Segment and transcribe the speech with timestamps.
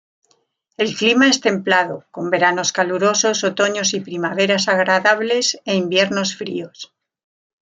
[0.77, 6.91] El clima es templado, con veranos calurosos, otoños y primaveras agradables e inviernos fríos.